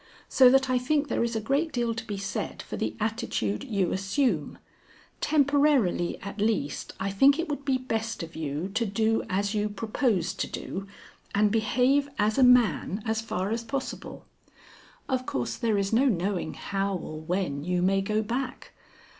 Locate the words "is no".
15.77-16.05